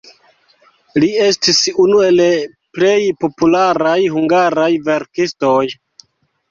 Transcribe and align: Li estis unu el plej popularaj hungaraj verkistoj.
Li 1.03 1.09
estis 1.25 1.59
unu 1.83 2.01
el 2.07 2.23
plej 2.81 2.97
popularaj 3.27 3.97
hungaraj 4.17 4.71
verkistoj. 4.93 5.59